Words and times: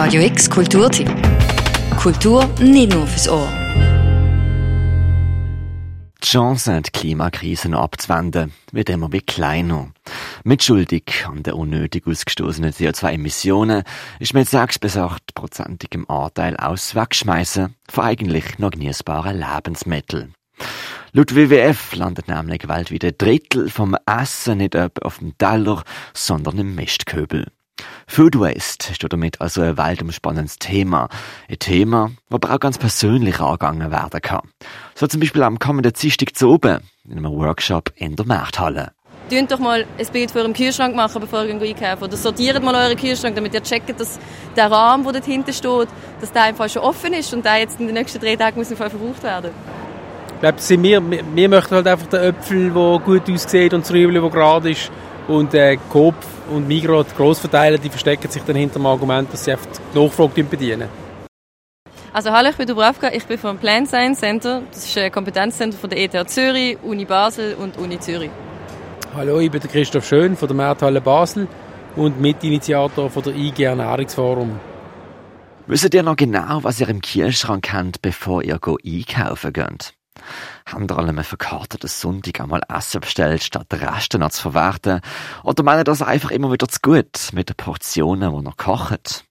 Radio 0.00 0.22
X 0.22 0.48
Kulturtipp. 0.48 1.10
Kultur 1.96 2.48
nicht 2.60 2.92
nur 2.92 3.04
fürs 3.04 3.28
Ohr. 3.28 3.48
Die 6.22 6.24
Chance, 6.24 6.82
die 6.82 6.90
Klimakrise 6.92 7.76
abzuwenden, 7.76 8.52
wird 8.70 8.90
immer 8.90 9.10
wie 9.12 9.22
kleiner. 9.22 9.90
Mitschuldig 10.44 11.26
an 11.26 11.42
den 11.42 11.54
unnötig 11.54 12.06
ausgestoßenen 12.06 12.72
CO2-Emissionen 12.72 13.82
ist 14.20 14.34
mit 14.34 14.48
6 14.48 14.78
bis 14.78 14.96
8 14.96 15.34
prozentigem 15.34 16.08
Anteil 16.08 16.56
aus 16.56 16.94
Wegschmeißen 16.94 17.74
von 17.90 18.04
eigentlich 18.04 18.60
noch 18.60 18.70
genießbaren 18.70 19.36
Lebensmitteln. 19.36 20.32
Laut 21.10 21.34
WWF 21.34 21.96
landet 21.96 22.28
nämlich 22.28 22.68
weltweit 22.68 23.04
ein 23.04 23.18
Drittel 23.18 23.68
vom 23.68 23.96
Essen 24.06 24.58
nicht 24.58 24.76
auf 24.76 25.18
dem 25.18 25.36
Teller, 25.38 25.82
sondern 26.14 26.56
im 26.58 26.76
Mistkübel. 26.76 27.48
Food 28.06 28.38
Waste 28.38 28.92
ist 28.92 29.04
damit 29.08 29.40
also 29.40 29.62
ein 29.62 29.76
weltumspannendes 29.76 30.58
Thema. 30.58 31.08
Ein 31.48 31.58
Thema, 31.58 32.10
das 32.28 32.36
aber 32.42 32.54
auch 32.54 32.60
ganz 32.60 32.78
persönlich 32.78 33.40
angegangen 33.40 33.90
werden 33.90 34.20
kann. 34.22 34.48
So 34.94 35.06
zum 35.06 35.20
Beispiel 35.20 35.42
am 35.42 35.58
kommenden 35.58 35.92
Dienstag 35.92 36.34
zu 36.34 36.48
oben 36.48 36.80
in 37.08 37.18
einem 37.18 37.32
Workshop 37.32 37.92
in 37.96 38.16
der 38.16 38.26
Markthalle. 38.26 38.92
Tönt 39.30 39.52
doch 39.52 39.58
mal 39.58 39.84
ein 39.98 40.06
Bild 40.10 40.30
vor 40.30 40.40
eurem 40.40 40.54
Kühlschrank 40.54 40.96
machen, 40.96 41.20
bevor 41.20 41.44
ihr 41.44 41.60
einkauft. 41.60 42.02
Oder 42.02 42.16
sortiert 42.16 42.62
mal 42.62 42.74
euren 42.74 42.96
Kühlschrank, 42.96 43.34
damit 43.34 43.52
ihr 43.52 43.62
checkt, 43.62 44.00
dass 44.00 44.18
der 44.56 44.70
Rahmen, 44.70 45.04
der 45.04 45.12
dort 45.12 45.26
hinten 45.26 45.52
steht, 45.52 45.88
dass 46.20 46.32
der 46.32 46.44
einfach 46.44 46.68
schon 46.70 46.82
offen 46.82 47.12
ist 47.12 47.34
und 47.34 47.44
der 47.44 47.58
jetzt 47.58 47.78
in 47.78 47.86
den 47.86 47.94
nächsten 47.94 48.20
drei 48.20 48.36
Tagen 48.36 48.58
muss 48.58 48.68
verbraucht 48.68 49.22
werden. 49.22 49.50
Ich 50.34 50.40
glaube, 50.40 50.60
sind 50.60 50.82
wir, 50.82 51.02
wir 51.10 51.48
möchten 51.48 51.74
halt 51.74 51.86
einfach 51.86 52.06
den 52.06 52.20
Äpfel, 52.20 52.70
der 52.70 52.98
gut 53.00 53.28
aussieht 53.28 53.74
und 53.74 53.84
das 53.84 53.92
Rüebli, 53.92 54.20
das 54.20 54.32
gerade 54.32 54.70
ist. 54.70 54.90
Und 55.26 55.52
äh, 55.52 55.76
Coop 55.90 56.14
und 56.48 56.68
Migros, 56.68 57.06
die 57.10 57.16
Grossverteiler, 57.16 57.78
die 57.78 57.90
verstecken 57.90 58.30
sich 58.30 58.42
dann 58.42 58.56
hinter 58.56 58.78
dem 58.78 58.86
Argument, 58.86 59.32
dass 59.32 59.44
sie 59.44 59.52
einfach 59.52 59.66
die 59.94 59.98
Nachfrage 59.98 60.44
bedienen. 60.44 60.88
Also 62.12 62.30
hallo, 62.32 62.48
ich 62.48 62.56
bin 62.56 62.66
Dubravka, 62.66 63.12
ich 63.12 63.24
bin 63.26 63.38
vom 63.38 63.58
Plant 63.58 63.88
Science 63.88 64.20
Center. 64.20 64.62
Das 64.70 64.84
ist 64.84 64.96
ein 64.96 65.12
Kompetenzzentrum 65.12 65.80
von 65.80 65.90
der 65.90 66.00
ETH 66.00 66.30
Zürich, 66.30 66.78
Uni 66.82 67.04
Basel 67.04 67.54
und 67.54 67.76
Uni 67.76 68.00
Zürich. 68.00 68.30
Hallo, 69.14 69.40
ich 69.40 69.50
bin 69.50 69.60
der 69.60 69.70
Christoph 69.70 70.06
Schön 70.06 70.36
von 70.36 70.48
der 70.48 70.56
Markthalle 70.56 71.00
Basel 71.00 71.46
und 71.96 72.20
Mitinitiator 72.20 73.10
von 73.10 73.22
der 73.22 73.34
IG 73.34 73.64
Ernährungsforum. 73.64 74.58
Wisst 75.66 75.92
ihr 75.92 76.02
noch 76.02 76.16
genau, 76.16 76.60
was 76.62 76.80
ihr 76.80 76.88
im 76.88 77.02
Kühlschrank 77.02 77.72
habt, 77.72 78.00
bevor 78.00 78.42
ihr 78.42 78.58
einkaufen 78.64 79.52
geht? 79.52 79.97
Haben 80.66 80.86
ihr 80.88 80.98
alle 80.98 81.24
verkarteten 81.24 81.88
Sonntag 81.88 82.40
einmal 82.40 82.62
Essen 82.68 83.00
bestellt, 83.00 83.42
statt 83.42 83.66
Reste 83.72 84.18
noch 84.18 84.30
zu 84.30 84.42
verwerten? 84.42 85.00
Oder 85.44 85.62
meinen 85.62 85.84
das 85.84 86.02
einfach 86.02 86.30
immer 86.30 86.52
wieder 86.52 86.68
zu 86.68 86.80
gut 86.82 87.30
mit 87.32 87.48
den 87.48 87.56
Portionen, 87.56 88.32
die 88.32 88.48
ihr 88.48 88.54
kocht? 88.56 89.24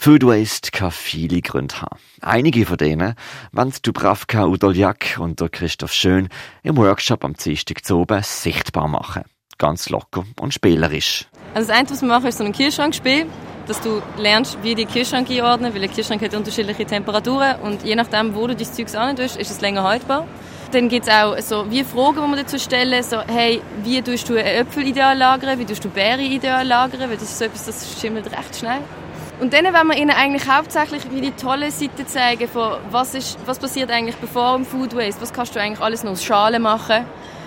Food 0.00 0.24
Waste 0.24 0.70
kann 0.70 0.92
viele 0.92 1.42
Gründe 1.42 1.82
haben. 1.82 1.98
Einige 2.20 2.64
von 2.66 2.76
denen 2.76 3.14
wollen 3.50 3.74
Dubravka 3.82 4.44
Udoljak 4.44 5.18
und 5.18 5.40
der 5.40 5.48
Christoph 5.48 5.92
Schön 5.92 6.28
im 6.62 6.76
Workshop 6.76 7.24
am 7.24 7.34
Dienstag 7.34 7.84
zu 7.84 7.98
oben 7.98 8.22
sichtbar 8.22 8.86
machen. 8.86 9.24
Ganz 9.58 9.88
locker 9.88 10.24
und 10.38 10.54
spielerisch. 10.54 11.26
Also 11.52 11.68
das 11.68 11.76
eine, 11.76 11.90
was 11.90 12.00
wir 12.00 12.08
machen, 12.08 12.26
ist 12.26 12.38
so 12.38 12.44
ein 12.44 12.52
Kühlschrankspiel, 12.52 13.26
dass 13.68 13.80
du 13.80 14.02
lernst, 14.16 14.58
wie 14.62 14.74
die 14.74 14.86
Kühlschrank 14.86 15.30
einordnen, 15.30 15.72
weil 15.74 15.80
der 15.80 15.90
Kühlschrank 15.90 16.22
hat 16.22 16.34
unterschiedliche 16.34 16.86
Temperaturen 16.86 17.56
und 17.62 17.84
je 17.84 17.94
nachdem, 17.94 18.34
wo 18.34 18.46
du 18.46 18.56
dein 18.56 18.66
Zeug 18.66 18.88
tust, 19.16 19.36
ist 19.36 19.50
es 19.50 19.60
länger 19.60 19.82
haltbar. 19.82 20.26
Dann 20.72 20.88
gibt 20.88 21.06
es 21.06 21.12
auch 21.12 21.38
so 21.38 21.70
wie 21.70 21.84
Fragen, 21.84 22.16
die 22.16 22.28
man 22.28 22.36
dazu 22.36 22.58
stellen, 22.58 23.02
so 23.02 23.18
hey, 23.26 23.62
wie 23.84 24.02
tust 24.02 24.28
du 24.28 24.36
Äpfel 24.36 24.86
ideal 24.86 25.16
lagern, 25.16 25.58
wie 25.58 25.64
tust 25.64 25.84
du 25.84 25.88
Beeren 25.88 26.20
ideal 26.20 26.66
lagern, 26.66 27.08
weil 27.08 27.16
das 27.16 27.24
ist 27.24 27.38
so 27.38 27.44
etwas, 27.44 27.66
das 27.66 28.00
schimmelt 28.00 28.26
recht 28.26 28.56
schnell. 28.56 28.80
Und 29.40 29.52
dann 29.52 29.64
wollen 29.66 29.86
wir 29.86 29.96
ihnen 29.96 30.10
eigentlich 30.10 30.48
hauptsächlich 30.48 31.02
wie 31.12 31.20
die 31.20 31.30
tolle 31.30 31.70
Seite 31.70 32.04
zeigen 32.06 32.48
von 32.48 32.78
was, 32.90 33.14
ist, 33.14 33.38
was 33.46 33.58
passiert 33.58 33.90
eigentlich 33.90 34.16
bevor 34.16 34.56
im 34.56 34.64
Food 34.64 34.96
Waste, 34.96 35.22
was 35.22 35.32
kannst 35.32 35.54
du 35.54 35.60
eigentlich 35.60 35.80
alles 35.80 36.02
noch 36.02 36.12
aus 36.12 36.24
Schalen 36.24 36.60
machen, 36.60 37.04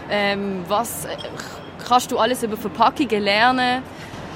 ähm, 0.10 0.64
was 0.68 1.06
äh, 1.06 1.10
kannst 1.86 2.12
du 2.12 2.18
alles 2.18 2.44
über 2.44 2.56
Verpackungen 2.56 3.22
lernen. 3.22 3.84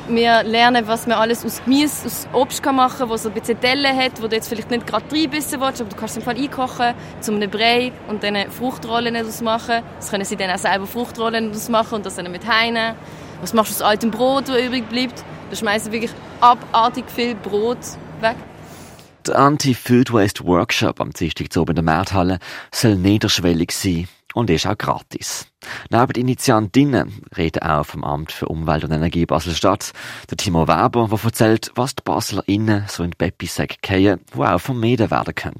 Wir 0.07 0.43
lernen, 0.43 0.85
was 0.87 1.07
man 1.07 1.17
alles 1.17 1.43
aus 1.43 1.63
Gemüse, 1.65 2.05
aus 2.05 2.27
Obst 2.31 2.61
kann 2.61 2.75
machen 2.75 2.99
kann, 2.99 3.09
was 3.09 3.25
ein 3.25 3.33
bisschen 3.33 3.59
Delle 3.59 3.89
hat, 3.89 4.21
wo 4.21 4.27
du 4.27 4.35
jetzt 4.35 4.47
vielleicht 4.47 4.69
nicht 4.69 4.85
gerade 4.85 5.03
reinbissen 5.11 5.59
willst, 5.59 5.81
aber 5.81 5.89
du 5.89 5.95
kannst 5.95 6.15
es 6.15 6.17
im 6.17 6.23
Fall 6.23 6.37
einkochen, 6.37 6.93
zu 7.21 7.33
einem 7.33 7.49
Brei 7.49 7.91
und 8.07 8.23
dann 8.23 8.35
Fruchtrollen 8.51 9.15
daraus 9.15 9.41
machen. 9.41 9.81
Das 9.97 10.11
können 10.11 10.23
sie 10.23 10.35
dann 10.35 10.51
auch 10.51 10.59
selber 10.59 10.85
Fruchtrollen 10.85 11.47
daraus 11.47 11.69
machen 11.69 11.95
und 11.95 12.05
das 12.05 12.15
dann 12.15 12.31
mit 12.31 12.45
heinen. 12.45 12.95
Was 13.41 13.53
machst 13.53 13.71
du 13.71 13.75
aus 13.75 13.81
altem 13.81 14.11
Brot, 14.11 14.47
das 14.47 14.61
übrig 14.61 14.87
bleibt? 14.89 15.23
Da 15.49 15.55
schmeißen 15.55 15.91
wirklich 15.91 16.11
abartig 16.39 17.05
viel 17.09 17.33
Brot 17.33 17.79
weg. 18.21 18.35
Der 19.25 19.39
Anti-Food 19.39 20.13
Waste 20.13 20.45
Workshop 20.45 21.01
am 21.01 21.13
Dienstag 21.13 21.47
oben 21.57 21.71
in 21.71 21.75
der 21.77 21.83
Markthalle 21.83 22.37
soll 22.71 22.95
niederschwellig 22.95 23.71
sein 23.71 24.07
und 24.35 24.49
ist 24.49 24.67
auch 24.67 24.77
gratis. 24.77 25.47
Neben 25.89 26.13
den 26.13 26.21
Initiantinnen 26.23 27.21
reden 27.37 27.63
auch 27.63 27.85
vom 27.85 28.03
Amt 28.03 28.33
für 28.33 28.47
Umwelt 28.47 28.83
und 28.83 28.91
Energie 28.91 29.25
Basel-Stadt 29.25 29.93
der 30.29 30.37
Timo 30.37 30.67
Weber, 30.67 31.07
der 31.09 31.23
erzählt, 31.23 31.71
was 31.75 31.95
die 31.95 32.03
BaslerInnen 32.03 32.85
so 32.89 33.03
in 33.03 33.11
die 33.11 33.17
Bepisäcke 33.17 33.77
gehen, 33.81 34.19
wo 34.33 34.43
auch 34.43 34.59
vermieden 34.59 35.09
werden 35.09 35.33
können. 35.33 35.59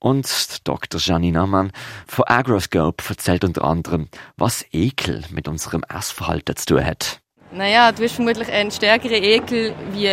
Und 0.00 0.66
Dr. 0.66 1.00
Janine 1.00 1.40
Ammann 1.40 1.70
von 2.08 2.24
Agroscope 2.26 3.04
erzählt 3.08 3.44
unter 3.44 3.62
anderem, 3.62 4.08
was 4.36 4.64
Ekel 4.72 5.22
mit 5.30 5.46
unserem 5.46 5.84
Essverhalten 5.88 6.56
zu 6.56 6.66
tun 6.66 6.84
hat. 6.84 7.20
Naja, 7.52 7.92
du 7.92 8.02
hast 8.02 8.16
vermutlich 8.16 8.50
einen 8.50 8.72
stärkeren 8.72 9.22
Ekel 9.22 9.74
wie 9.92 10.08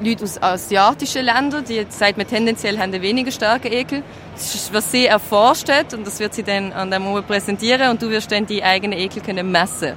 Leute 0.00 0.24
aus 0.24 0.40
asiatischen 0.40 1.24
Ländern, 1.24 1.64
die 1.64 1.84
sagt 1.88 2.18
man 2.18 2.26
tendenziell 2.26 2.78
haben 2.78 2.92
einen 2.92 3.02
weniger 3.02 3.32
starken 3.32 3.72
Ekel. 3.72 4.02
Das 4.34 4.54
ist, 4.54 4.72
was 4.72 4.92
sie 4.92 5.06
erforscht 5.06 5.68
hat 5.68 5.92
und 5.92 6.06
das 6.06 6.20
wird 6.20 6.34
sie 6.34 6.44
dann 6.44 6.72
an 6.72 6.90
dem 6.90 7.02
Moment 7.02 7.26
präsentieren 7.26 7.90
und 7.90 8.00
du 8.00 8.08
wirst 8.08 8.30
dann 8.30 8.46
die 8.46 8.62
eigenen 8.62 8.98
Ekel 8.98 9.22
können 9.22 9.50
messen. 9.50 9.94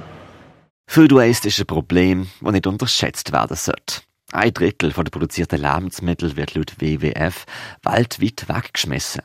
Food 0.88 1.12
Waste 1.12 1.48
ist 1.48 1.60
ein 1.60 1.66
Problem, 1.66 2.28
das 2.40 2.52
nicht 2.52 2.66
unterschätzt 2.66 3.32
werden 3.32 3.56
sollte. 3.56 4.02
Ein 4.32 4.52
Drittel 4.52 4.92
der 4.92 5.02
produzierten 5.04 5.60
Lebensmittel 5.60 6.36
wird 6.36 6.54
laut 6.54 6.80
WWF 6.80 7.44
weltweit 7.82 8.48
weggeschmissen. 8.48 9.22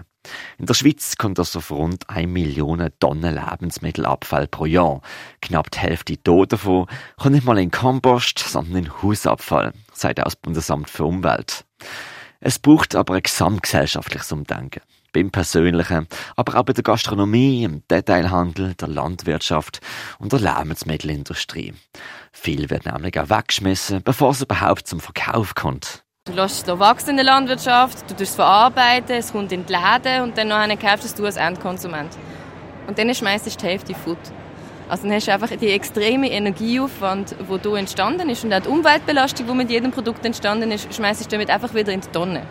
In 0.57 0.65
der 0.65 0.73
Schweiz 0.73 1.17
kommt 1.17 1.37
das 1.37 1.55
auf 1.55 1.71
rund 1.71 2.09
1 2.09 2.31
Million 2.31 2.87
Tonnen 2.99 3.35
Lebensmittelabfall 3.35 4.47
pro 4.47 4.65
Jahr. 4.65 5.01
Knapp 5.41 5.71
die 5.71 5.79
Hälfte 5.79 6.17
davon 6.17 6.87
kommt 7.17 7.35
nicht 7.35 7.45
mal 7.45 7.57
in 7.59 7.71
Kompost, 7.71 8.39
sondern 8.39 8.85
in 8.85 9.01
Hausabfall, 9.01 9.73
sagt 9.93 10.19
das 10.19 10.35
Bundesamt 10.35 10.89
für 10.89 11.05
Umwelt. 11.05 11.65
Es 12.39 12.59
braucht 12.59 12.95
aber 12.95 13.15
ein 13.15 13.23
gesamtgesellschaftliches 13.23 14.31
Umdenken. 14.31 14.81
Beim 15.13 15.31
Persönlichen, 15.31 16.07
aber 16.35 16.59
auch 16.59 16.63
bei 16.63 16.73
der 16.73 16.83
Gastronomie, 16.83 17.63
im 17.63 17.81
Detailhandel, 17.89 18.75
der 18.75 18.87
Landwirtschaft 18.89 19.79
und 20.19 20.33
der 20.33 20.41
Lebensmittelindustrie. 20.41 21.73
Viel 22.31 22.69
wird 22.69 22.85
nämlich 22.85 23.19
auch 23.19 23.29
weggeschmissen, 23.29 24.03
bevor 24.03 24.31
es 24.31 24.41
überhaupt 24.41 24.87
zum 24.87 24.99
Verkauf 24.99 25.55
kommt. 25.55 26.03
Du 26.27 26.33
lässt 26.33 26.67
es 26.67 26.79
wachsen 26.79 27.11
in 27.11 27.15
der 27.15 27.25
Landwirtschaft, 27.25 28.01
du 28.01 28.13
tust 28.13 28.31
es 28.31 28.35
verarbeiten, 28.35 29.15
es 29.15 29.31
kommt 29.31 29.49
in 29.53 29.65
die 29.65 29.71
Läden 29.71 30.23
und 30.23 30.37
dann 30.37 30.49
nachher 30.49 30.75
kaufst 30.75 31.17
du 31.17 31.25
es 31.25 31.37
als 31.37 31.47
Endkonsument. 31.47 32.09
Und 32.85 32.99
dann 32.99 33.15
schmeißt 33.15 33.45
du 33.45 33.49
die 33.49 33.65
Hälfte 33.65 33.95
Food. 33.95 34.17
Also 34.89 35.03
dann 35.03 35.13
hast 35.13 35.27
du 35.27 35.31
einfach 35.31 35.49
die 35.49 35.69
extreme 35.69 36.29
Energieaufwand, 36.29 37.35
der 37.39 37.59
hier 37.61 37.79
entstanden 37.79 38.29
ist 38.29 38.43
und 38.43 38.53
auch 38.53 38.59
die 38.59 38.67
Umweltbelastung, 38.67 39.47
die 39.47 39.53
mit 39.53 39.69
jedem 39.69 39.91
Produkt 39.91 40.25
entstanden 40.25 40.69
ist, 40.71 40.93
schmeißt 40.93 41.25
du 41.25 41.29
damit 41.29 41.49
einfach 41.49 41.73
wieder 41.73 41.93
in 41.93 42.01
die 42.01 42.09
Tonne. 42.09 42.41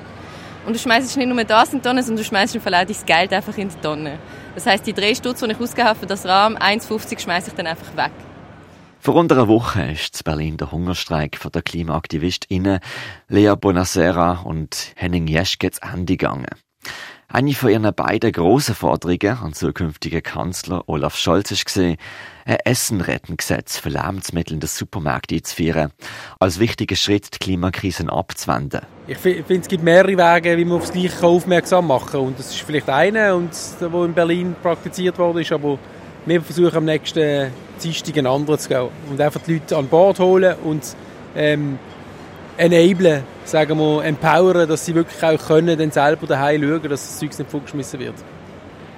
Und 0.64 0.74
du 0.74 0.78
schmeißt 0.78 1.14
nicht 1.14 1.28
nur 1.28 1.44
das 1.44 1.74
in 1.74 1.80
die 1.80 1.86
Tonne, 1.86 2.02
sondern 2.02 2.22
du 2.22 2.24
schmeißt 2.24 2.54
im 2.54 2.62
Verlauf 2.62 2.86
das 2.86 3.04
Geld 3.04 3.30
einfach 3.34 3.56
in 3.58 3.68
die 3.68 3.80
Tonne. 3.82 4.18
Das 4.54 4.64
heißt, 4.64 4.86
die 4.86 4.94
drei 4.94 5.14
Stutz, 5.14 5.40
die 5.40 5.50
ich 5.50 5.60
ausgegeben 5.60 5.88
habe 5.88 5.98
für 5.98 6.06
das 6.06 6.24
Rahmen, 6.24 6.56
1,50 6.56 7.20
schmeiße 7.20 7.50
ich 7.50 7.54
dann 7.54 7.66
einfach 7.66 7.94
weg. 7.94 8.12
Vor 9.06 9.14
rund 9.14 9.30
einer 9.30 9.46
Woche 9.46 9.92
ist 9.92 10.16
in 10.16 10.24
Berlin 10.24 10.56
der 10.56 10.72
Hungerstreik 10.72 11.38
der 11.54 11.62
KlimaaktivistInnen 11.62 12.80
Lea 13.28 13.54
Bonacera 13.54 14.40
und 14.40 14.94
Henning 14.96 15.28
Jeschke 15.28 15.70
zu 15.70 15.80
Ende 15.80 16.16
gegangen. 16.16 16.48
Eine 17.28 17.52
von 17.52 17.70
ihren 17.70 17.94
beiden 17.94 18.32
grossen 18.32 18.74
Forderungen 18.74 19.38
an 19.38 19.52
zukünftigen 19.52 20.24
Kanzler 20.24 20.88
Olaf 20.88 21.16
Scholz 21.16 21.64
gesehen, 21.64 21.98
ein 22.46 22.56
Essenrettengesetz 22.64 23.78
für 23.78 23.90
Lebensmittel 23.90 24.54
in 24.54 24.60
den 24.60 24.68
Supermärkten 24.68 25.36
einzuführen, 25.36 25.92
als 26.40 26.58
wichtiger 26.58 26.96
Schritt 26.96 27.32
die 27.32 27.38
Klimakrise 27.38 28.10
abzuwenden. 28.10 28.80
Ich 29.06 29.18
finde, 29.18 29.60
es 29.60 29.68
gibt 29.68 29.84
mehrere 29.84 30.18
Wege, 30.18 30.56
wie 30.56 30.64
man 30.64 30.78
auf 30.78 30.90
das 30.90 30.92
Gleiche 30.92 31.24
aufmerksam 31.24 31.86
machen 31.86 32.10
kann. 32.10 32.20
Und 32.22 32.40
das 32.40 32.50
ist 32.50 32.62
vielleicht 32.62 32.88
einer, 32.88 33.40
der 33.40 33.94
in 34.04 34.14
Berlin 34.14 34.56
praktiziert 34.60 35.16
ist, 35.16 35.52
aber 35.52 35.78
wir 36.26 36.42
versuchen 36.42 36.76
am 36.76 36.84
nächsten 36.84 37.52
Dienstag 37.82 38.18
einen 38.18 38.26
anderen 38.26 38.58
zu 38.58 38.68
gehen 38.68 38.88
und 39.08 39.20
einfach 39.20 39.40
die 39.42 39.54
Leute 39.54 39.76
an 39.76 39.88
Bord 39.88 40.18
holen 40.18 40.56
und 40.64 40.82
ähm, 41.36 41.78
enablen, 42.56 43.22
sagen 43.44 43.78
wir, 43.78 44.04
empowern, 44.04 44.68
dass 44.68 44.84
sie 44.84 44.94
wirklich 44.94 45.22
auch 45.22 45.46
können, 45.46 45.78
dann 45.78 45.90
selber 45.90 46.26
daheim 46.26 46.62
schauen, 46.62 46.82
dass 46.82 47.02
das 47.02 47.18
Zeug 47.18 47.38
nicht 47.38 47.50
vorgeschmissen 47.50 48.00
wird. 48.00 48.14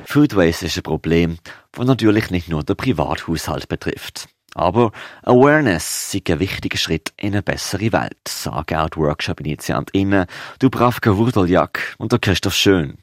Food 0.05 0.35
Waste 0.35 0.67
ist 0.67 0.77
ein 0.79 0.83
Problem, 0.83 1.37
das 1.73 1.87
natürlich 1.87 2.31
nicht 2.31 2.49
nur 2.49 2.65
den 2.65 2.77
Privathaushalt 2.77 3.69
betrifft. 3.69 4.29
Aber 4.55 4.91
Awareness 5.23 6.15
ist 6.15 6.31
ein 6.31 6.41
wichtiger 6.41 6.79
Schritt 6.79 7.13
in 7.19 7.35
eine 7.35 7.43
bessere 7.43 7.93
Welt, 7.93 8.17
sagen 8.27 8.77
auch 8.77 8.89
die 8.89 8.97
Workshop-InitiantInnen 8.97 10.27
Dubravka 10.59 11.17
Wurdeljak 11.17 11.95
und 11.99 12.13
der 12.13 12.19
Christoph 12.19 12.55
Schön. 12.55 12.97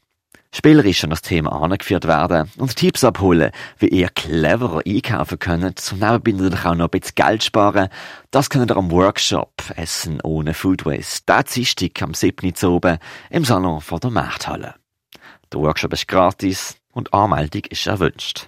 Spielerisch 0.57 1.03
an 1.03 1.09
das 1.09 1.21
Thema 1.21 1.51
angeführt 1.51 2.07
werden 2.07 2.49
und 2.55 2.77
Tipps 2.77 3.03
abholen, 3.03 3.51
wie 3.77 3.89
ihr 3.89 4.07
cleverer 4.07 4.83
einkaufen 4.87 5.37
könnt, 5.37 5.91
und 5.91 5.99
nebenbei 5.99 6.31
natürlich 6.31 6.65
auch 6.65 6.75
noch 6.75 6.85
ein 6.85 6.91
bisschen 6.97 7.15
Geld 7.15 7.43
sparen. 7.43 7.89
Das 8.31 8.49
könnt 8.49 8.71
ihr 8.71 8.77
am 8.77 8.89
Workshop 8.89 9.51
Essen 9.75 10.21
ohne 10.23 10.53
Food 10.53 10.85
Waste. 10.85 11.23
Der 11.27 11.43
Dienstag 11.43 12.01
am 12.01 12.13
7. 12.13 12.53
oben 12.63 12.99
im 13.29 13.43
Salon 13.43 13.81
von 13.81 13.99
der 13.99 14.11
Markthalle. 14.11 14.75
Der 15.51 15.59
Workshop 15.59 15.91
ist 15.91 16.07
gratis 16.07 16.77
und 16.93 17.13
Anmeldung 17.13 17.63
ist 17.69 17.85
erwünscht. 17.85 18.47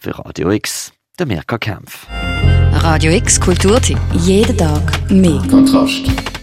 Für 0.00 0.18
Radio 0.18 0.50
X, 0.50 0.90
der 1.18 1.26
Mirka 1.26 1.58
Kempf. 1.58 2.06
Radio 2.72 3.12
X 3.12 3.38
Kulturtipp. 3.38 3.98
Jeden 4.14 4.56
Tag 4.56 5.10
mehr. 5.10 5.42
Kontrast. 5.50 6.35